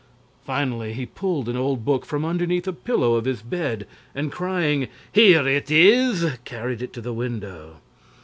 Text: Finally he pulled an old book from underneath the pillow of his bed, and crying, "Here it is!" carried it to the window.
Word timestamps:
Finally 0.43 0.93
he 0.93 1.05
pulled 1.05 1.47
an 1.47 1.55
old 1.55 1.85
book 1.85 2.05
from 2.07 2.25
underneath 2.25 2.63
the 2.63 2.73
pillow 2.73 3.13
of 3.13 3.25
his 3.25 3.43
bed, 3.43 3.85
and 4.15 4.31
crying, 4.31 4.87
"Here 5.11 5.47
it 5.47 5.69
is!" 5.69 6.25
carried 6.43 6.81
it 6.81 6.91
to 6.93 7.01
the 7.01 7.13
window. 7.13 7.75